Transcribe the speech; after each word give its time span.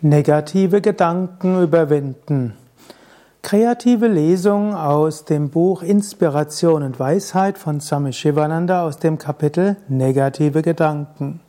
Negative 0.00 0.80
Gedanken 0.80 1.60
überwinden. 1.60 2.54
Kreative 3.42 4.06
Lesung 4.06 4.72
aus 4.72 5.24
dem 5.24 5.50
Buch 5.50 5.82
Inspiration 5.82 6.84
und 6.84 7.00
Weisheit 7.00 7.58
von 7.58 7.80
Swami 7.80 8.12
Shivananda 8.12 8.86
aus 8.86 8.98
dem 8.98 9.18
Kapitel 9.18 9.76
Negative 9.88 10.62
Gedanken. 10.62 11.40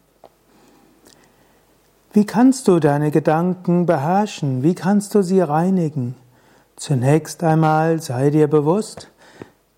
Wie 2.12 2.26
kannst 2.26 2.68
du 2.68 2.80
deine 2.80 3.12
Gedanken 3.12 3.86
beherrschen? 3.86 4.64
Wie 4.64 4.74
kannst 4.74 5.14
du 5.14 5.22
sie 5.22 5.42
reinigen? 5.42 6.16
Zunächst 6.76 7.44
einmal 7.44 8.02
sei 8.02 8.32
dir 8.32 8.48
bewusst, 8.48 9.12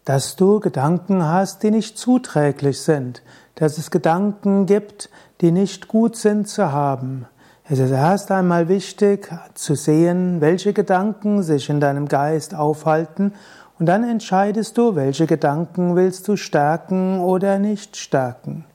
dass 0.06 0.38
du 0.38 0.62
Gedanken 0.62 1.26
hast, 1.26 1.62
die 1.64 1.72
nicht 1.72 1.98
zuträglich 1.98 2.80
sind, 2.80 3.22
dass 3.56 3.78
es 3.78 3.92
Gedanken 3.92 4.66
gibt, 4.66 5.10
die 5.42 5.52
nicht 5.52 5.90
gut 5.90 6.16
sind 6.16 6.48
zu 6.48 6.72
haben. 6.72 7.26
Es 7.72 7.80
ist 7.80 7.92
erst 7.92 8.32
einmal 8.32 8.68
wichtig 8.68 9.30
zu 9.54 9.76
sehen, 9.76 10.42
welche 10.42 10.74
Gedanken 10.74 11.42
sich 11.42 11.70
in 11.70 11.80
deinem 11.80 12.10
Geist 12.10 12.54
aufhalten 12.54 13.32
und 13.80 13.86
dann 13.86 14.04
entscheidest 14.04 14.78
du, 14.78 14.96
welche 14.96 15.26
Gedanken 15.26 15.96
willst 15.96 16.28
du 16.28 16.36
stärken 16.36 17.22
oder 17.22 17.60
nicht 17.60 17.96
stärken. 17.96 18.66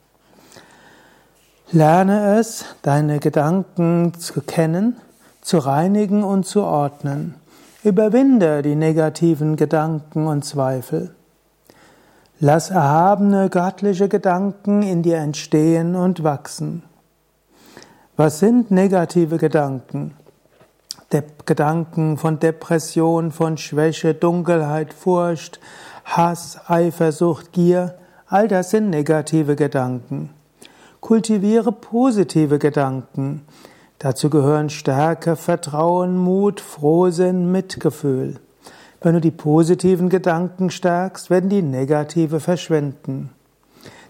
Lerne 1.72 2.38
es, 2.38 2.64
deine 2.80 3.18
Gedanken 3.18 4.14
zu 4.18 4.40
kennen, 4.40 4.96
zu 5.42 5.58
reinigen 5.58 6.24
und 6.24 6.46
zu 6.46 6.62
ordnen. 6.62 7.34
Überwinde 7.84 8.62
die 8.62 8.76
negativen 8.76 9.56
Gedanken 9.56 10.26
und 10.26 10.42
Zweifel. 10.46 11.14
Lass 12.40 12.70
erhabene 12.70 13.50
göttliche 13.50 14.08
Gedanken 14.08 14.82
in 14.82 15.02
dir 15.02 15.18
entstehen 15.18 15.96
und 15.96 16.24
wachsen. 16.24 16.82
Was 18.18 18.38
sind 18.38 18.70
negative 18.70 19.36
Gedanken? 19.36 20.14
De 21.12 21.22
Gedanken 21.44 22.16
von 22.16 22.38
Depression, 22.38 23.30
von 23.30 23.58
Schwäche, 23.58 24.14
Dunkelheit, 24.14 24.94
Furcht, 24.94 25.60
Hass, 26.06 26.58
Eifersucht, 26.66 27.52
Gier, 27.52 27.98
all 28.26 28.48
das 28.48 28.70
sind 28.70 28.88
negative 28.88 29.54
Gedanken. 29.54 30.30
Kultiviere 31.00 31.72
positive 31.72 32.58
Gedanken. 32.58 33.42
Dazu 33.98 34.30
gehören 34.30 34.70
Stärke, 34.70 35.36
Vertrauen, 35.36 36.16
Mut, 36.16 36.62
Frohsinn, 36.62 37.52
Mitgefühl. 37.52 38.40
Wenn 39.02 39.12
du 39.12 39.20
die 39.20 39.30
positiven 39.30 40.08
Gedanken 40.08 40.70
stärkst, 40.70 41.28
werden 41.28 41.50
die 41.50 41.60
negative 41.60 42.40
verschwinden. 42.40 43.28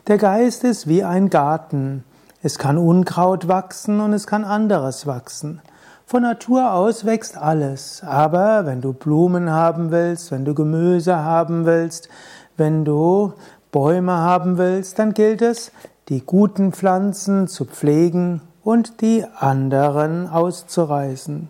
Der 0.06 0.16
Geist 0.16 0.62
ist 0.62 0.86
wie 0.86 1.02
ein 1.02 1.28
Garten. 1.28 2.04
Es 2.46 2.58
kann 2.58 2.78
Unkraut 2.78 3.48
wachsen 3.48 3.98
und 3.98 4.12
es 4.12 4.28
kann 4.28 4.44
anderes 4.44 5.04
wachsen. 5.04 5.60
Von 6.06 6.22
Natur 6.22 6.74
aus 6.74 7.04
wächst 7.04 7.36
alles, 7.36 8.04
aber 8.06 8.66
wenn 8.66 8.80
du 8.80 8.92
Blumen 8.92 9.50
haben 9.50 9.90
willst, 9.90 10.30
wenn 10.30 10.44
du 10.44 10.54
Gemüse 10.54 11.16
haben 11.16 11.66
willst, 11.66 12.08
wenn 12.56 12.84
du 12.84 13.32
Bäume 13.72 14.12
haben 14.12 14.58
willst, 14.58 15.00
dann 15.00 15.12
gilt 15.12 15.42
es, 15.42 15.72
die 16.08 16.24
guten 16.24 16.70
Pflanzen 16.70 17.48
zu 17.48 17.64
pflegen 17.64 18.42
und 18.62 19.00
die 19.00 19.24
anderen 19.36 20.28
auszureißen. 20.28 21.48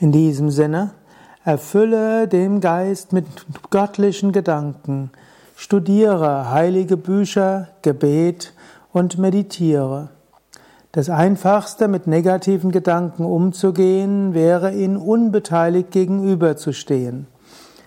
In 0.00 0.10
diesem 0.10 0.50
Sinne, 0.50 0.90
erfülle 1.44 2.26
den 2.26 2.60
Geist 2.60 3.12
mit 3.12 3.26
göttlichen 3.70 4.32
Gedanken, 4.32 5.12
studiere 5.54 6.50
heilige 6.50 6.96
Bücher, 6.96 7.68
Gebet, 7.82 8.54
und 8.92 9.18
meditiere. 9.18 10.10
Das 10.92 11.08
Einfachste, 11.08 11.86
mit 11.86 12.08
negativen 12.08 12.72
Gedanken 12.72 13.24
umzugehen, 13.24 14.34
wäre, 14.34 14.72
ihnen 14.72 14.96
unbeteiligt 14.96 15.92
gegenüberzustehen. 15.92 17.28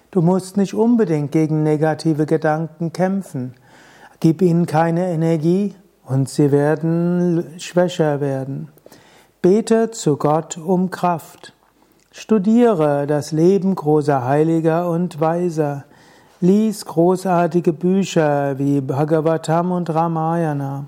Du 0.09 0.21
musst 0.21 0.55
nicht 0.57 0.73
unbedingt 0.73 1.31
gegen 1.31 1.63
negative 1.63 2.25
Gedanken 2.25 2.93
kämpfen. 2.93 3.55
Gib 4.19 4.42
ihnen 4.42 4.67
keine 4.67 5.11
Energie 5.11 5.75
und 6.05 6.30
sie 6.30 6.52
werden 6.52 7.43
schwächer 7.58 8.21
werden. 8.21 8.69
Bete 9.42 9.92
zu 9.92 10.15
Gott 10.15 10.58
um 10.58 10.89
Kraft. 10.89 11.53
Studiere 12.11 13.08
das 13.08 13.33
Leben 13.33 13.75
großer 13.75 14.23
Heiliger 14.23 14.89
und 14.89 15.19
Weiser. 15.19 15.83
Lies 16.39 16.86
großartige 16.86 17.73
Bücher 17.73 18.58
wie 18.59 18.80
Bhagavatam 18.80 19.71
und 19.71 19.89
Ramayana. 19.89 20.87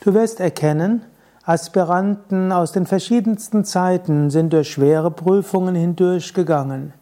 Du 0.00 0.14
wirst 0.14 0.40
erkennen, 0.40 1.02
Aspiranten 1.44 2.52
aus 2.52 2.72
den 2.72 2.86
verschiedensten 2.86 3.64
Zeiten 3.64 4.30
sind 4.30 4.52
durch 4.52 4.70
schwere 4.70 5.10
Prüfungen 5.10 5.74
hindurchgegangen. 5.74 6.92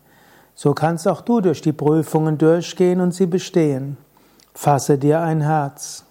So 0.54 0.72
kannst 0.72 1.06
auch 1.08 1.20
du 1.20 1.40
durch 1.40 1.60
die 1.60 1.72
Prüfungen 1.72 2.38
durchgehen 2.38 3.00
und 3.00 3.12
sie 3.12 3.26
bestehen. 3.26 3.96
Fasse 4.54 4.98
dir 4.98 5.20
ein 5.20 5.42
Herz. 5.42 6.04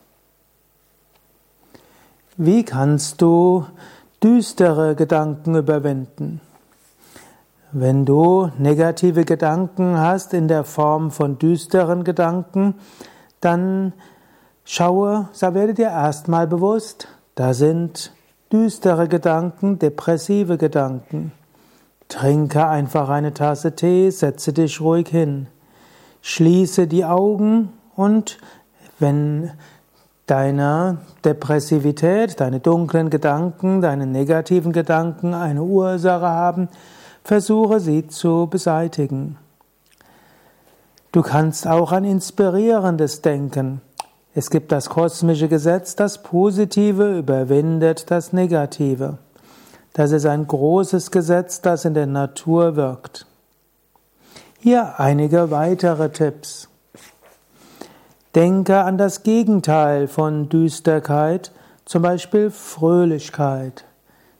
Wie 2.37 2.63
kannst 2.63 3.21
du 3.21 3.65
düstere 4.21 4.95
Gedanken 4.95 5.55
überwinden? 5.55 6.41
Wenn 7.71 8.05
du 8.05 8.51
negative 8.57 9.25
Gedanken 9.25 9.97
hast 9.97 10.33
in 10.33 10.47
der 10.47 10.63
Form 10.63 11.11
von 11.11 11.39
düsteren 11.39 12.03
Gedanken, 12.03 12.75
dann 13.41 13.93
Schaue, 14.67 15.29
so 15.31 15.53
werde 15.53 15.75
dir 15.75 15.89
erstmal 15.89 16.47
bewusst, 16.47 17.07
da 17.35 17.53
sind 17.53 18.11
düstere 18.51 19.07
Gedanken, 19.07 19.77
depressive 19.77 20.57
Gedanken. 20.57 21.31
Trinke 22.07 22.67
einfach 22.67 23.09
eine 23.09 23.33
Tasse 23.33 23.75
Tee, 23.75 24.09
setze 24.09 24.53
dich 24.53 24.81
ruhig 24.81 25.07
hin. 25.07 25.47
Schließe 26.21 26.87
die 26.87 27.05
Augen 27.05 27.73
und 27.95 28.39
wenn 28.97 29.51
deine 30.25 30.97
Depressivität, 31.23 32.39
deine 32.39 32.59
dunklen 32.59 33.11
Gedanken, 33.11 33.81
deine 33.81 34.07
negativen 34.07 34.71
Gedanken 34.71 35.35
eine 35.35 35.61
Ursache 35.61 36.27
haben, 36.27 36.69
versuche 37.23 37.79
sie 37.79 38.07
zu 38.07 38.47
beseitigen. 38.49 39.37
Du 41.11 41.21
kannst 41.21 41.67
auch 41.67 41.91
an 41.91 42.03
inspirierendes 42.03 43.21
denken. 43.21 43.81
Es 44.37 44.49
gibt 44.49 44.73
das 44.73 44.89
kosmische 44.89 45.47
Gesetz, 45.47 45.95
das 45.95 46.21
Positive 46.21 47.17
überwindet 47.17 48.11
das 48.11 48.33
Negative. 48.33 49.17
Das 49.93 50.11
ist 50.11 50.25
ein 50.25 50.45
großes 50.45 51.09
Gesetz, 51.09 51.61
das 51.61 51.85
in 51.85 51.93
der 51.93 52.05
Natur 52.05 52.75
wirkt. 52.75 53.27
Hier 54.59 54.99
einige 54.99 55.51
weitere 55.51 56.09
Tipps. 56.09 56.67
Denke 58.35 58.79
an 58.79 58.97
das 58.97 59.23
Gegenteil 59.23 60.09
von 60.09 60.49
Düsterkeit, 60.49 61.53
zum 61.85 62.01
Beispiel 62.01 62.51
Fröhlichkeit. 62.51 63.85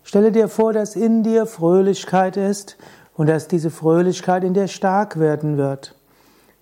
Stelle 0.04 0.34
dir 0.34 0.50
vor, 0.50 0.74
dass 0.74 0.98
in 0.98 1.24
dir 1.24 1.46
Fröhlichkeit 1.46 2.36
ist 2.36 2.76
und 3.14 3.30
dass 3.30 3.48
diese 3.48 3.70
Fröhlichkeit 3.70 4.44
in 4.44 4.54
dir 4.54 4.68
stark 4.68 5.22
werden 5.22 5.56
wird. 5.56 5.95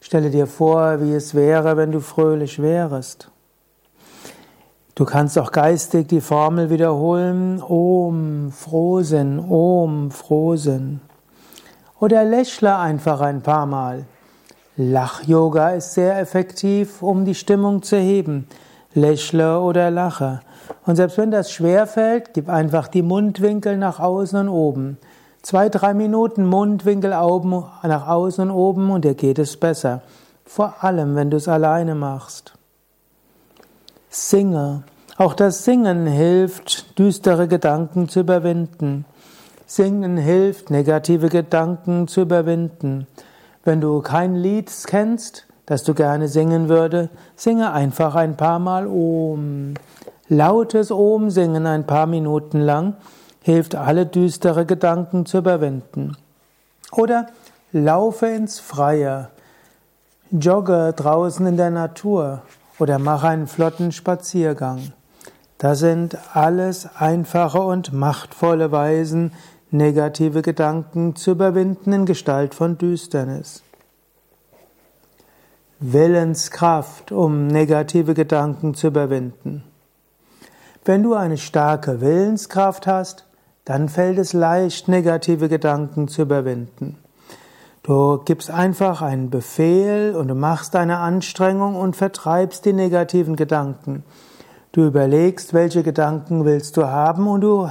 Stelle 0.03 0.29
dir 0.29 0.47
vor, 0.47 0.99
wie 0.99 1.13
es 1.13 1.33
wäre, 1.33 1.77
wenn 1.77 1.93
du 1.93 2.01
fröhlich 2.01 2.61
wärest. 2.61 3.31
Du 4.95 5.05
kannst 5.05 5.39
auch 5.39 5.53
geistig 5.53 6.09
die 6.09 6.19
Formel 6.19 6.69
wiederholen, 6.69 7.63
Om, 7.63 8.51
Frohsinn, 8.51 9.39
Om, 9.39 10.11
Frohsinn. 10.11 10.99
Oder 12.01 12.25
lächle 12.25 12.77
einfach 12.77 13.21
ein 13.21 13.41
paar 13.41 13.65
Mal. 13.65 14.03
Lach-Yoga 14.75 15.69
ist 15.69 15.93
sehr 15.93 16.19
effektiv, 16.19 17.01
um 17.01 17.23
die 17.23 17.33
Stimmung 17.33 17.81
zu 17.81 17.95
heben. 17.95 18.49
Lächle 18.93 19.61
oder 19.61 19.89
lache. 19.89 20.41
Und 20.85 20.97
selbst 20.97 21.17
wenn 21.17 21.31
das 21.31 21.49
schwer 21.49 21.87
fällt, 21.87 22.33
gib 22.33 22.49
einfach 22.49 22.89
die 22.89 23.03
Mundwinkel 23.03 23.77
nach 23.77 24.01
außen 24.01 24.37
und 24.37 24.49
oben. 24.49 24.97
Zwei, 25.43 25.67
drei 25.67 25.93
Minuten 25.93 26.45
Mundwinkel 26.45 27.09
nach 27.09 28.07
außen 28.07 28.49
und 28.49 28.55
oben 28.55 28.89
und 28.91 29.03
dir 29.03 29.13
geht 29.13 29.37
es 29.39 29.57
besser. 29.57 30.01
Vor 30.45 30.75
allem, 30.85 31.15
wenn 31.17 31.29
du 31.29 31.35
es 31.35 31.49
alleine 31.49 31.95
machst. 31.95 32.53
Singe. 34.09 34.83
Auch 35.17 35.33
das 35.33 35.65
Singen 35.65 36.07
hilft, 36.07 36.97
düstere 36.97 37.49
Gedanken 37.49 38.07
zu 38.07 38.21
überwinden. 38.21 39.03
Singen 39.65 40.15
hilft, 40.15 40.71
negative 40.71 41.27
Gedanken 41.27 42.07
zu 42.07 42.21
überwinden. 42.21 43.05
Wenn 43.65 43.81
du 43.81 43.99
kein 44.01 44.35
Lied 44.35 44.71
kennst, 44.87 45.45
das 45.65 45.83
du 45.83 45.93
gerne 45.93 46.29
singen 46.29 46.69
würde, 46.69 47.09
singe 47.35 47.73
einfach 47.73 48.15
ein 48.15 48.37
paar 48.37 48.59
Mal 48.59 48.87
Om. 48.87 49.73
Lautes 50.29 50.89
Om 50.89 51.29
singen 51.29 51.67
ein 51.67 51.85
paar 51.85 52.07
Minuten 52.07 52.61
lang 52.61 52.95
hilft 53.43 53.75
alle 53.75 54.05
düstere 54.05 54.65
Gedanken 54.65 55.25
zu 55.25 55.37
überwinden. 55.37 56.17
Oder 56.91 57.27
laufe 57.71 58.27
ins 58.27 58.59
Freie, 58.59 59.29
jogge 60.31 60.93
draußen 60.95 61.45
in 61.45 61.57
der 61.57 61.69
Natur 61.69 62.41
oder 62.79 62.99
mache 62.99 63.27
einen 63.27 63.47
flotten 63.47 63.91
Spaziergang. 63.91 64.93
Das 65.57 65.79
sind 65.79 66.17
alles 66.33 66.89
einfache 66.95 67.61
und 67.61 67.93
machtvolle 67.93 68.71
Weisen, 68.71 69.33
negative 69.71 70.41
Gedanken 70.41 71.15
zu 71.15 71.31
überwinden 71.31 71.93
in 71.93 72.05
Gestalt 72.05 72.55
von 72.55 72.77
Düsternis. 72.77 73.63
Willenskraft, 75.79 77.11
um 77.11 77.47
negative 77.47 78.13
Gedanken 78.13 78.73
zu 78.73 78.87
überwinden. 78.87 79.63
Wenn 80.85 81.03
du 81.03 81.13
eine 81.13 81.37
starke 81.37 81.99
Willenskraft 82.01 82.87
hast, 82.87 83.25
dann 83.65 83.89
fällt 83.89 84.17
es 84.17 84.33
leicht, 84.33 84.87
negative 84.87 85.49
Gedanken 85.49 86.07
zu 86.07 86.23
überwinden. 86.23 86.97
Du 87.83 88.19
gibst 88.23 88.49
einfach 88.49 89.01
einen 89.01 89.29
Befehl 89.29 90.15
und 90.15 90.29
du 90.29 90.35
machst 90.35 90.75
eine 90.75 90.99
Anstrengung 90.99 91.75
und 91.75 91.95
vertreibst 91.95 92.65
die 92.65 92.73
negativen 92.73 93.35
Gedanken. 93.35 94.03
Du 94.71 94.85
überlegst, 94.85 95.53
welche 95.53 95.83
Gedanken 95.83 96.45
willst 96.45 96.77
du 96.77 96.87
haben 96.87 97.27
und 97.27 97.41
du, 97.41 97.69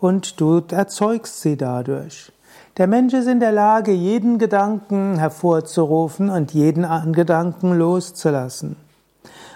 und 0.00 0.40
du 0.40 0.62
erzeugst 0.70 1.40
sie 1.40 1.56
dadurch. 1.56 2.30
Der 2.76 2.86
Mensch 2.86 3.12
ist 3.12 3.26
in 3.26 3.40
der 3.40 3.50
Lage, 3.50 3.90
jeden 3.90 4.38
Gedanken 4.38 5.18
hervorzurufen 5.18 6.30
und 6.30 6.52
jeden 6.52 6.86
Gedanken 7.12 7.76
loszulassen. 7.76 8.76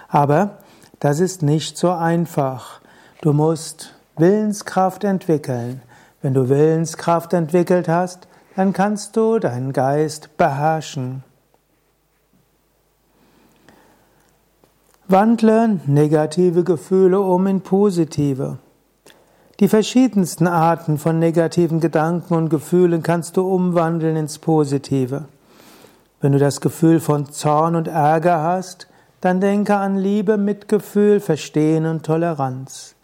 Aber 0.08 0.58
das 0.98 1.20
ist 1.20 1.42
nicht 1.42 1.78
so 1.78 1.90
einfach. 1.90 2.80
Du 3.20 3.32
musst 3.32 3.94
Willenskraft 4.16 5.04
entwickeln. 5.04 5.80
Wenn 6.20 6.34
du 6.34 6.48
Willenskraft 6.48 7.32
entwickelt 7.32 7.88
hast, 7.88 8.28
dann 8.56 8.72
kannst 8.72 9.16
du 9.16 9.38
deinen 9.38 9.72
Geist 9.72 10.36
beherrschen. 10.36 11.24
Wandle 15.08 15.80
negative 15.86 16.62
Gefühle 16.62 17.20
um 17.20 17.46
in 17.46 17.62
positive. 17.62 18.58
Die 19.60 19.68
verschiedensten 19.68 20.46
Arten 20.46 20.98
von 20.98 21.18
negativen 21.18 21.80
Gedanken 21.80 22.34
und 22.34 22.48
Gefühlen 22.48 23.02
kannst 23.02 23.36
du 23.36 23.42
umwandeln 23.42 24.16
ins 24.16 24.38
Positive. 24.38 25.24
Wenn 26.20 26.32
du 26.32 26.38
das 26.38 26.60
Gefühl 26.60 27.00
von 27.00 27.30
Zorn 27.30 27.76
und 27.76 27.88
Ärger 27.88 28.42
hast, 28.42 28.88
dann 29.20 29.40
denke 29.40 29.76
an 29.76 29.96
Liebe, 29.96 30.36
Mitgefühl, 30.36 31.20
Verstehen 31.20 31.86
und 31.86 32.04
Toleranz. 32.04 32.94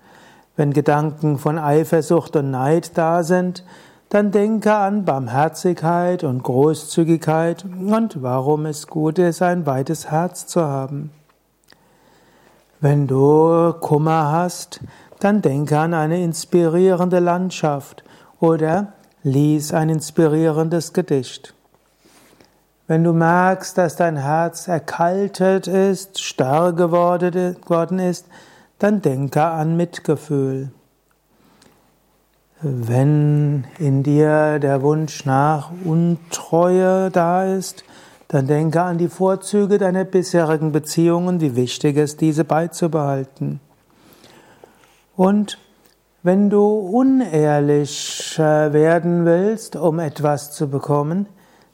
Wenn 0.58 0.72
Gedanken 0.72 1.38
von 1.38 1.56
Eifersucht 1.56 2.34
und 2.34 2.50
Neid 2.50 2.98
da 2.98 3.22
sind, 3.22 3.62
dann 4.08 4.32
denke 4.32 4.74
an 4.74 5.04
Barmherzigkeit 5.04 6.24
und 6.24 6.42
Großzügigkeit 6.42 7.64
und 7.64 8.24
warum 8.24 8.66
es 8.66 8.88
gut 8.88 9.20
ist, 9.20 9.40
ein 9.40 9.66
weites 9.66 10.10
Herz 10.10 10.48
zu 10.48 10.62
haben. 10.62 11.12
Wenn 12.80 13.06
du 13.06 13.72
Kummer 13.78 14.32
hast, 14.32 14.80
dann 15.20 15.42
denke 15.42 15.78
an 15.78 15.94
eine 15.94 16.24
inspirierende 16.24 17.20
Landschaft 17.20 18.02
oder 18.40 18.94
lies 19.22 19.72
ein 19.72 19.88
inspirierendes 19.90 20.92
Gedicht. 20.92 21.54
Wenn 22.88 23.04
du 23.04 23.12
merkst, 23.12 23.78
dass 23.78 23.94
dein 23.94 24.16
Herz 24.16 24.66
erkaltet 24.66 25.68
ist, 25.68 26.20
starr 26.20 26.72
geworden 26.72 28.00
ist, 28.00 28.26
dann 28.78 29.02
denke 29.02 29.42
an 29.42 29.76
Mitgefühl. 29.76 30.70
Wenn 32.60 33.64
in 33.78 34.02
dir 34.02 34.58
der 34.58 34.82
Wunsch 34.82 35.24
nach 35.24 35.70
Untreue 35.84 37.10
da 37.10 37.44
ist, 37.44 37.84
dann 38.26 38.46
denke 38.46 38.82
an 38.82 38.98
die 38.98 39.08
Vorzüge 39.08 39.78
deiner 39.78 40.04
bisherigen 40.04 40.72
Beziehungen, 40.72 41.40
wie 41.40 41.56
wichtig 41.56 41.96
es 41.96 42.16
diese 42.16 42.44
beizubehalten. 42.44 43.60
Und 45.16 45.58
wenn 46.22 46.50
du 46.50 46.66
unehrlich 46.66 48.36
werden 48.38 49.24
willst, 49.24 49.76
um 49.76 49.98
etwas 49.98 50.52
zu 50.52 50.68
bekommen, 50.68 51.26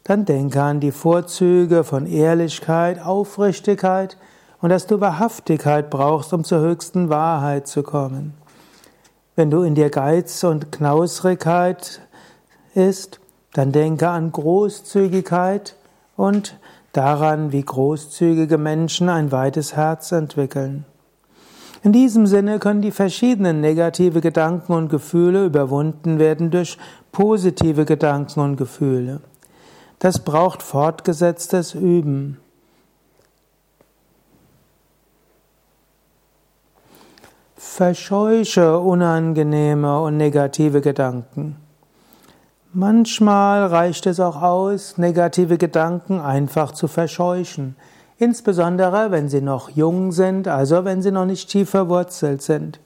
dann 0.04 0.26
denke 0.26 0.62
an 0.62 0.80
die 0.80 0.92
Vorzüge 0.92 1.82
von 1.82 2.06
Ehrlichkeit, 2.06 3.02
Aufrichtigkeit 3.02 4.18
und 4.64 4.70
dass 4.70 4.86
du 4.86 4.98
Wahrhaftigkeit 4.98 5.90
brauchst, 5.90 6.32
um 6.32 6.42
zur 6.42 6.60
höchsten 6.60 7.10
Wahrheit 7.10 7.68
zu 7.68 7.82
kommen. 7.82 8.32
Wenn 9.36 9.50
du 9.50 9.60
in 9.60 9.74
dir 9.74 9.90
Geiz 9.90 10.42
und 10.42 10.72
Knausrigkeit 10.72 12.00
ist, 12.74 13.20
dann 13.52 13.72
denke 13.72 14.08
an 14.08 14.32
Großzügigkeit 14.32 15.76
und 16.16 16.56
daran, 16.92 17.52
wie 17.52 17.60
großzügige 17.60 18.56
Menschen 18.56 19.10
ein 19.10 19.32
weites 19.32 19.76
Herz 19.76 20.12
entwickeln. 20.12 20.86
In 21.82 21.92
diesem 21.92 22.26
Sinne 22.26 22.58
können 22.58 22.80
die 22.80 22.90
verschiedenen 22.90 23.60
negative 23.60 24.22
Gedanken 24.22 24.72
und 24.72 24.88
Gefühle 24.88 25.44
überwunden 25.44 26.18
werden 26.18 26.50
durch 26.50 26.78
positive 27.12 27.84
Gedanken 27.84 28.40
und 28.40 28.56
Gefühle. 28.56 29.20
Das 29.98 30.24
braucht 30.24 30.62
fortgesetztes 30.62 31.74
Üben. 31.74 32.38
Verscheuche 37.76 38.78
unangenehme 38.78 40.00
und 40.00 40.16
negative 40.16 40.80
Gedanken. 40.80 41.56
Manchmal 42.72 43.66
reicht 43.66 44.06
es 44.06 44.20
auch 44.20 44.40
aus, 44.40 44.96
negative 44.96 45.58
Gedanken 45.58 46.20
einfach 46.20 46.70
zu 46.70 46.86
verscheuchen, 46.86 47.74
insbesondere 48.16 49.10
wenn 49.10 49.28
sie 49.28 49.40
noch 49.40 49.70
jung 49.70 50.12
sind, 50.12 50.46
also 50.46 50.84
wenn 50.84 51.02
sie 51.02 51.10
noch 51.10 51.24
nicht 51.24 51.50
tief 51.50 51.70
verwurzelt 51.70 52.42
sind. 52.42 52.78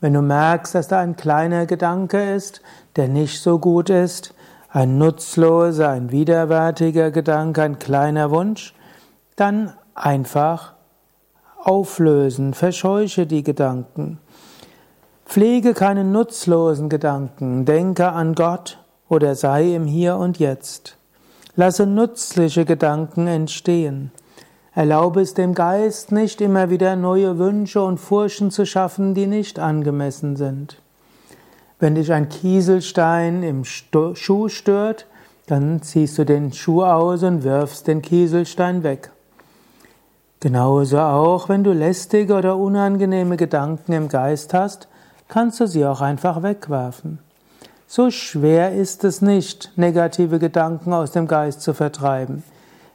Wenn 0.00 0.12
du 0.12 0.22
merkst, 0.22 0.76
dass 0.76 0.86
da 0.86 1.00
ein 1.00 1.16
kleiner 1.16 1.66
Gedanke 1.66 2.36
ist, 2.36 2.60
der 2.94 3.08
nicht 3.08 3.42
so 3.42 3.58
gut 3.58 3.90
ist, 3.90 4.32
ein 4.70 4.96
nutzloser, 4.96 5.88
ein 5.88 6.12
widerwärtiger 6.12 7.10
Gedanke, 7.10 7.62
ein 7.62 7.80
kleiner 7.80 8.30
Wunsch, 8.30 8.76
dann 9.34 9.72
einfach 9.96 10.74
auflösen, 11.66 12.54
verscheuche 12.54 13.26
die 13.26 13.42
Gedanken. 13.42 14.18
Pflege 15.24 15.74
keine 15.74 16.04
nutzlosen 16.04 16.88
Gedanken, 16.88 17.64
denke 17.64 18.12
an 18.12 18.34
Gott 18.34 18.78
oder 19.08 19.34
sei 19.34 19.74
im 19.74 19.86
Hier 19.86 20.16
und 20.16 20.38
Jetzt. 20.38 20.98
Lasse 21.56 21.86
nützliche 21.86 22.64
Gedanken 22.64 23.26
entstehen. 23.26 24.12
Erlaube 24.74 25.20
es 25.20 25.34
dem 25.34 25.54
Geist 25.54 26.10
nicht 26.10 26.40
immer 26.40 26.68
wieder 26.68 26.96
neue 26.96 27.38
Wünsche 27.38 27.82
und 27.82 27.98
Furchen 27.98 28.50
zu 28.50 28.66
schaffen, 28.66 29.14
die 29.14 29.26
nicht 29.26 29.58
angemessen 29.58 30.36
sind. 30.36 30.82
Wenn 31.78 31.94
dich 31.94 32.12
ein 32.12 32.28
Kieselstein 32.28 33.42
im 33.42 33.64
Schuh 33.64 34.48
stört, 34.48 35.06
dann 35.46 35.82
ziehst 35.82 36.18
du 36.18 36.24
den 36.24 36.52
Schuh 36.52 36.82
aus 36.82 37.22
und 37.22 37.44
wirfst 37.44 37.86
den 37.86 38.02
Kieselstein 38.02 38.82
weg. 38.82 39.10
Genauso 40.44 40.98
auch, 40.98 41.48
wenn 41.48 41.64
du 41.64 41.72
lästige 41.72 42.34
oder 42.34 42.58
unangenehme 42.58 43.38
Gedanken 43.38 43.94
im 43.94 44.08
Geist 44.08 44.52
hast, 44.52 44.88
kannst 45.26 45.58
du 45.58 45.66
sie 45.66 45.86
auch 45.86 46.02
einfach 46.02 46.42
wegwerfen. 46.42 47.18
So 47.86 48.10
schwer 48.10 48.74
ist 48.74 49.04
es 49.04 49.22
nicht, 49.22 49.72
negative 49.76 50.38
Gedanken 50.38 50.92
aus 50.92 51.12
dem 51.12 51.28
Geist 51.28 51.62
zu 51.62 51.72
vertreiben. 51.72 52.44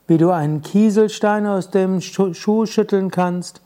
Wie 0.06 0.20
du 0.20 0.30
einen 0.30 0.62
Kieselstein 0.62 1.48
aus 1.48 1.72
dem 1.72 2.02
Schuh 2.02 2.68
schütteln 2.68 3.10
kannst, 3.10 3.62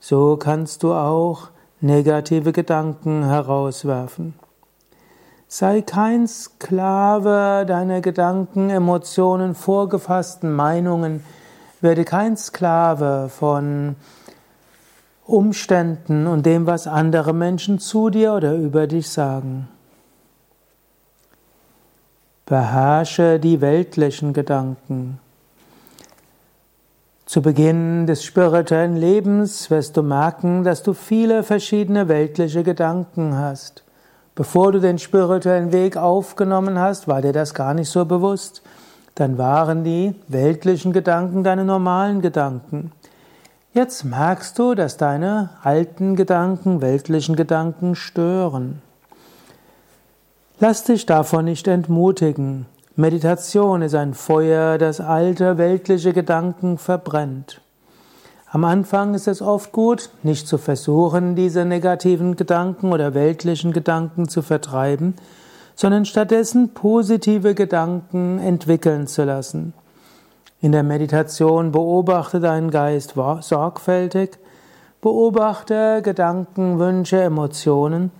so 0.00 0.36
kannst 0.36 0.82
du 0.82 0.92
auch 0.92 1.50
negative 1.80 2.50
Gedanken 2.50 3.22
herauswerfen. 3.22 4.34
Sei 5.46 5.82
kein 5.82 6.26
Sklave 6.26 7.64
deiner 7.68 8.00
Gedanken, 8.00 8.68
Emotionen, 8.68 9.54
vorgefassten 9.54 10.52
Meinungen, 10.52 11.22
werde 11.82 12.04
kein 12.04 12.36
Sklave 12.36 13.28
von 13.28 13.96
Umständen 15.24 16.26
und 16.26 16.46
dem, 16.46 16.66
was 16.66 16.86
andere 16.86 17.32
Menschen 17.34 17.78
zu 17.78 18.08
dir 18.10 18.32
oder 18.32 18.54
über 18.54 18.86
dich 18.86 19.10
sagen. 19.10 19.68
Beherrsche 22.46 23.38
die 23.38 23.60
weltlichen 23.60 24.32
Gedanken. 24.32 25.20
Zu 27.26 27.42
Beginn 27.42 28.06
des 28.06 28.24
spirituellen 28.24 28.96
Lebens 28.96 29.70
wirst 29.70 29.98
du 29.98 30.02
merken, 30.02 30.64
dass 30.64 30.82
du 30.82 30.94
viele 30.94 31.42
verschiedene 31.42 32.08
weltliche 32.08 32.62
Gedanken 32.62 33.36
hast. 33.36 33.84
Bevor 34.34 34.72
du 34.72 34.80
den 34.80 34.98
spirituellen 34.98 35.70
Weg 35.72 35.98
aufgenommen 35.98 36.78
hast, 36.78 37.06
war 37.06 37.20
dir 37.20 37.34
das 37.34 37.52
gar 37.52 37.74
nicht 37.74 37.90
so 37.90 38.06
bewusst 38.06 38.62
dann 39.18 39.36
waren 39.36 39.82
die 39.82 40.14
weltlichen 40.28 40.92
Gedanken 40.92 41.42
deine 41.42 41.64
normalen 41.64 42.22
Gedanken. 42.22 42.92
Jetzt 43.74 44.04
merkst 44.04 44.56
du, 44.58 44.76
dass 44.76 44.96
deine 44.96 45.50
alten 45.64 46.14
Gedanken, 46.14 46.80
weltlichen 46.80 47.34
Gedanken 47.34 47.96
stören. 47.96 48.80
Lass 50.60 50.84
dich 50.84 51.04
davon 51.04 51.46
nicht 51.46 51.66
entmutigen. 51.66 52.66
Meditation 52.94 53.82
ist 53.82 53.96
ein 53.96 54.14
Feuer, 54.14 54.78
das 54.78 55.00
alte 55.00 55.58
weltliche 55.58 56.12
Gedanken 56.12 56.78
verbrennt. 56.78 57.60
Am 58.50 58.64
Anfang 58.64 59.14
ist 59.14 59.26
es 59.26 59.42
oft 59.42 59.72
gut, 59.72 60.10
nicht 60.22 60.46
zu 60.46 60.58
versuchen, 60.58 61.34
diese 61.34 61.64
negativen 61.64 62.36
Gedanken 62.36 62.92
oder 62.92 63.14
weltlichen 63.14 63.72
Gedanken 63.72 64.28
zu 64.28 64.42
vertreiben, 64.42 65.14
sondern 65.78 66.04
stattdessen 66.04 66.74
positive 66.74 67.54
Gedanken 67.54 68.40
entwickeln 68.40 69.06
zu 69.06 69.22
lassen. 69.22 69.74
In 70.60 70.72
der 70.72 70.82
Meditation 70.82 71.70
beobachte 71.70 72.40
deinen 72.40 72.72
Geist 72.72 73.14
sorgfältig, 73.42 74.38
beobachte 75.00 76.02
Gedanken, 76.02 76.80
Wünsche, 76.80 77.20
Emotionen 77.22 78.10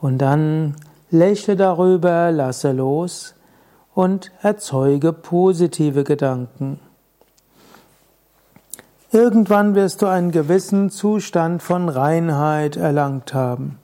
und 0.00 0.18
dann 0.18 0.74
lächle 1.12 1.54
darüber, 1.54 2.32
lasse 2.32 2.72
los 2.72 3.36
und 3.94 4.32
erzeuge 4.42 5.12
positive 5.12 6.02
Gedanken. 6.02 6.80
Irgendwann 9.12 9.76
wirst 9.76 10.02
du 10.02 10.06
einen 10.06 10.32
gewissen 10.32 10.90
Zustand 10.90 11.62
von 11.62 11.88
Reinheit 11.88 12.76
erlangt 12.76 13.34
haben. 13.34 13.78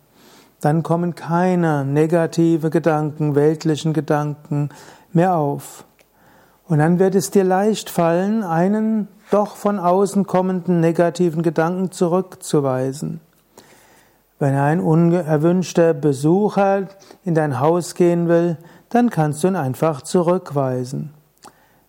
Dann 0.60 0.82
kommen 0.82 1.14
keine 1.14 1.84
negative 1.84 2.70
Gedanken, 2.70 3.34
weltlichen 3.34 3.92
Gedanken 3.92 4.68
mehr 5.12 5.36
auf. 5.36 5.84
Und 6.66 6.78
dann 6.78 6.98
wird 6.98 7.14
es 7.14 7.30
dir 7.30 7.44
leicht 7.44 7.90
fallen, 7.90 8.44
einen 8.44 9.08
doch 9.30 9.56
von 9.56 9.78
außen 9.78 10.26
kommenden 10.26 10.80
negativen 10.80 11.42
Gedanken 11.42 11.90
zurückzuweisen. 11.90 13.20
Wenn 14.38 14.54
ein 14.54 14.80
unerwünschter 14.80 15.94
Besucher 15.94 16.88
in 17.24 17.34
dein 17.34 17.60
Haus 17.60 17.94
gehen 17.94 18.28
will, 18.28 18.56
dann 18.88 19.10
kannst 19.10 19.42
du 19.44 19.48
ihn 19.48 19.56
einfach 19.56 20.02
zurückweisen. 20.02 21.12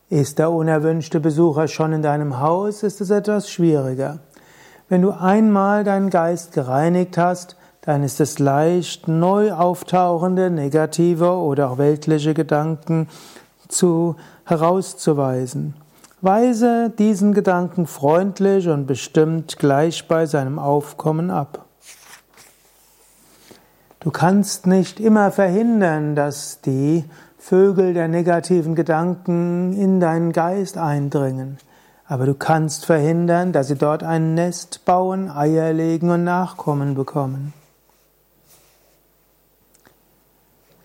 Ist 0.10 0.40
der 0.40 0.52
unerwünschte 0.52 1.20
Besucher 1.20 1.68
schon 1.68 1.94
in 1.94 2.02
deinem 2.02 2.40
Haus, 2.40 2.84
ist 2.84 3.00
es 3.02 3.10
etwas 3.10 3.50
schwieriger. 3.50 4.20
Wenn 4.90 5.02
du 5.02 5.12
einmal 5.12 5.86
deinen 5.86 6.10
Geist 6.10 6.52
gereinigt 6.52 7.18
hast, 7.18 7.56
dann 7.82 8.04
ist 8.04 8.22
es 8.22 8.38
leicht, 8.40 9.08
neu 9.08 9.54
auftauchende 9.54 10.52
negative 10.52 11.32
oder 11.34 11.72
auch 11.72 11.78
weltliche 11.78 12.34
Gedanken 12.34 13.08
zu, 13.68 14.16
herauszuweisen. 14.46 15.74
Weise 16.22 16.92
diesen 16.92 17.34
Gedanken 17.34 17.88
freundlich 17.88 18.70
und 18.70 18.86
bestimmt 18.86 19.58
gleich 19.58 20.08
bei 20.08 20.28
seinem 20.28 20.60
Aufkommen 20.60 21.32
ab. 21.32 21.66
Du 24.00 24.12
kannst 24.12 24.68
nicht 24.68 25.00
immer 25.00 25.32
verhindern, 25.32 26.16
dass 26.16 26.62
die 26.62 27.06
Vögel 27.40 27.96
der 27.96 28.08
negativen 28.08 28.76
Gedanken 28.76 29.74
in 29.74 30.00
deinen 30.00 30.32
Geist 30.32 30.78
eindringen. 30.78 31.58
Aber 32.06 32.28
du 32.28 32.36
kannst 32.36 32.86
verhindern, 32.86 33.52
dass 33.52 33.70
sie 33.70 33.76
dort 33.76 34.04
ein 34.04 34.36
Nest 34.36 34.86
bauen, 34.86 35.30
Eier 35.30 35.74
legen 35.74 36.12
und 36.12 36.24
Nachkommen 36.24 36.94
bekommen. 36.94 37.54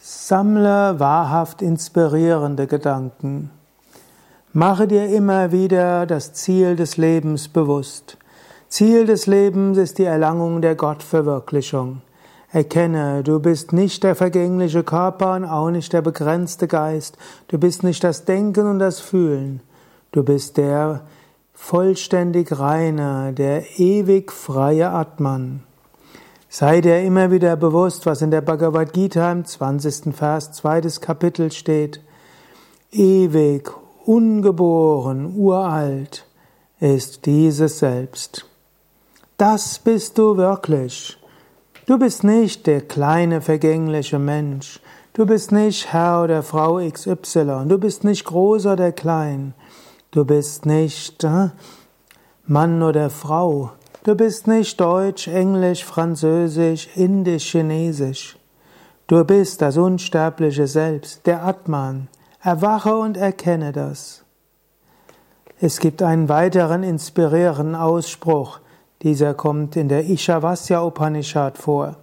Sammle 0.09 1.01
wahrhaft 1.01 1.63
inspirierende 1.63 2.69
Gedanken. 2.69 3.51
Mache 4.53 4.87
dir 4.87 5.09
immer 5.09 5.51
wieder 5.51 6.07
das 6.07 6.33
Ziel 6.33 6.77
des 6.77 6.97
Lebens 6.97 7.49
bewusst. 7.49 8.17
Ziel 8.69 9.07
des 9.07 9.27
Lebens 9.27 9.79
ist 9.79 9.99
die 9.99 10.05
Erlangung 10.05 10.63
der 10.63 10.77
Gottverwirklichung. 10.77 12.03
Erkenne, 12.53 13.25
du 13.25 13.41
bist 13.41 13.73
nicht 13.73 14.05
der 14.05 14.15
vergängliche 14.15 14.85
Körper 14.85 15.35
und 15.35 15.45
auch 15.45 15.71
nicht 15.71 15.93
der 15.93 16.03
begrenzte 16.03 16.69
Geist. 16.69 17.19
Du 17.49 17.59
bist 17.59 17.83
nicht 17.83 18.05
das 18.05 18.25
Denken 18.25 18.69
und 18.69 18.79
das 18.79 19.01
Fühlen. 19.01 19.61
Du 20.13 20.23
bist 20.23 20.57
der 20.57 21.01
vollständig 21.53 22.57
reine, 22.57 23.33
der 23.33 23.81
ewig 23.81 24.31
freie 24.31 24.89
Atman. 24.89 25.65
Sei 26.59 26.81
dir 26.81 27.03
immer 27.03 27.31
wieder 27.31 27.55
bewusst, 27.55 28.07
was 28.07 28.23
in 28.23 28.31
der 28.31 28.41
Bhagavad 28.41 28.95
Gita 28.95 29.31
im 29.31 29.45
20. 29.45 30.15
Vers, 30.17 30.53
zweites 30.53 31.03
Kapitel 31.03 31.53
steht. 31.53 32.01
Ewig, 32.91 33.71
ungeboren, 34.07 35.35
uralt 35.37 36.25
ist 36.81 37.27
dieses 37.27 37.81
Selbst. 37.81 38.47
Das 39.37 39.79
bist 39.81 40.17
du 40.17 40.39
wirklich. 40.39 41.19
Du 41.85 41.99
bist 41.99 42.25
nicht 42.25 42.67
der 42.67 42.81
kleine 42.81 43.43
vergängliche 43.43 44.19
Mensch. 44.19 44.81
Du 45.13 45.27
bist 45.27 45.53
nicht 45.53 45.93
Herr 45.93 46.23
oder 46.23 46.43
Frau 46.43 46.79
XY. 46.79 47.67
Du 47.69 47.77
bist 47.77 48.03
nicht 48.03 48.25
groß 48.25 48.65
oder 48.65 48.93
klein. 48.93 49.53
Du 50.11 50.25
bist 50.25 50.65
nicht 50.65 51.23
äh, 51.23 51.51
Mann 52.47 52.83
oder 52.83 53.11
Frau. 53.11 53.73
Du 54.07 54.15
bist 54.15 54.47
nicht 54.47 54.81
Deutsch, 54.81 55.27
Englisch, 55.27 55.85
Französisch, 55.85 56.89
Indisch, 56.95 57.51
Chinesisch. 57.51 58.37
Du 59.09 59.25
bist 59.25 59.61
das 59.63 59.77
unsterbliche 59.77 60.69
Selbst, 60.69 61.27
der 61.27 61.45
Atman. 61.45 62.07
Erwache 62.41 62.95
und 62.95 63.17
erkenne 63.17 63.73
das. 63.73 64.23
Es 65.61 65.81
gibt 65.81 66.03
einen 66.03 66.29
weiteren 66.29 66.85
inspirierenden 66.85 67.75
Ausspruch. 67.75 68.61
Dieser 69.03 69.35
kommt 69.35 69.75
in 69.75 69.89
der 69.89 70.05
Ishavasya 70.05 70.85
Upanishad 70.85 71.59
vor. 71.59 71.97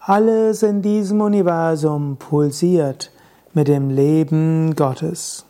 Alles 0.00 0.64
in 0.64 0.82
diesem 0.82 1.20
Universum 1.20 2.16
pulsiert 2.16 3.12
mit 3.54 3.68
dem 3.68 3.88
Leben 3.88 4.74
Gottes. 4.74 5.46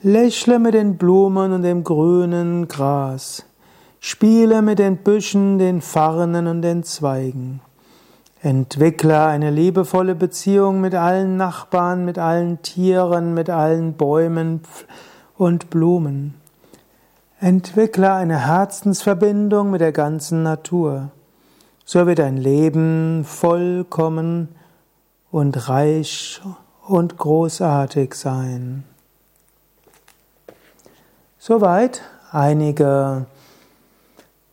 Lächle 0.00 0.60
mit 0.60 0.74
den 0.74 0.96
Blumen 0.96 1.52
und 1.52 1.62
dem 1.62 1.82
grünen 1.82 2.68
Gras. 2.68 3.44
Spiele 3.98 4.62
mit 4.62 4.78
den 4.78 4.98
Büschen, 4.98 5.58
den 5.58 5.80
Farnen 5.80 6.46
und 6.46 6.62
den 6.62 6.84
Zweigen. 6.84 7.60
Entwickle 8.40 9.26
eine 9.26 9.50
liebevolle 9.50 10.14
Beziehung 10.14 10.80
mit 10.80 10.94
allen 10.94 11.36
Nachbarn, 11.36 12.04
mit 12.04 12.16
allen 12.16 12.62
Tieren, 12.62 13.34
mit 13.34 13.50
allen 13.50 13.94
Bäumen 13.94 14.60
und 15.36 15.68
Blumen. 15.68 16.34
Entwickle 17.40 18.12
eine 18.12 18.46
Herzensverbindung 18.46 19.72
mit 19.72 19.80
der 19.80 19.90
ganzen 19.90 20.44
Natur. 20.44 21.10
So 21.84 22.06
wird 22.06 22.20
dein 22.20 22.36
Leben 22.36 23.24
vollkommen 23.24 24.50
und 25.32 25.68
reich 25.68 26.40
und 26.86 27.18
großartig 27.18 28.14
sein. 28.14 28.84
Soweit 31.38 32.02
einige 32.32 33.26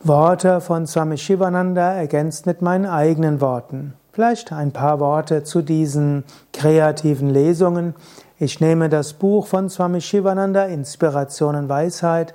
Worte 0.01 0.61
von 0.61 0.87
Swami 0.87 1.17
Shivananda 1.17 1.93
ergänzt 1.93 2.45
mit 2.45 2.61
meinen 2.61 2.85
eigenen 2.85 3.41
Worten. 3.41 3.93
Vielleicht 4.11 4.53
ein 4.53 4.71
paar 4.71 4.99
Worte 4.99 5.43
zu 5.43 5.61
diesen 5.61 6.23
kreativen 6.53 7.29
Lesungen. 7.29 7.95
Ich 8.39 8.61
nehme 8.61 8.87
das 8.87 9.13
Buch 9.13 9.47
von 9.47 9.69
Swami 9.69 9.99
Shivananda, 9.99 10.65
Inspiration 10.65 11.55
und 11.55 11.69
Weisheit, 11.69 12.33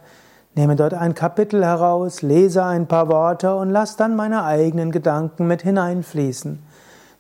Nehme 0.57 0.75
dort 0.75 0.95
ein 0.95 1.15
Kapitel 1.15 1.65
heraus, 1.65 2.23
lese 2.23 2.65
ein 2.65 2.89
paar 2.89 3.09
Worte 3.09 3.55
und 3.55 3.71
lass 3.71 3.97
dann 3.97 4.17
meine 4.17 4.45
eigenen 4.45 4.91
Gedanken 4.91 5.47
mit 5.47 5.63
hineinfließen. 5.63 6.61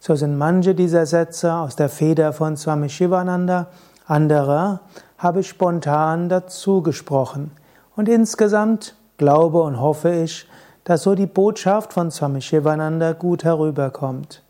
So 0.00 0.16
sind 0.16 0.36
manche 0.36 0.74
dieser 0.74 1.06
Sätze 1.06 1.54
aus 1.54 1.76
der 1.76 1.88
Feder 1.88 2.32
von 2.32 2.56
Swami 2.56 2.88
Shivananda, 2.88 3.68
andere 4.06 4.80
habe 5.20 5.40
ich 5.40 5.48
spontan 5.48 6.28
dazu 6.30 6.82
gesprochen. 6.82 7.50
Und 7.94 8.08
insgesamt 8.08 8.96
glaube 9.18 9.62
und 9.62 9.78
hoffe 9.78 10.10
ich, 10.10 10.48
dass 10.84 11.02
so 11.02 11.14
die 11.14 11.26
Botschaft 11.26 11.92
von 11.92 12.10
Swami 12.10 12.40
Shivananda 12.40 13.12
gut 13.12 13.44
herüberkommt. 13.44 14.42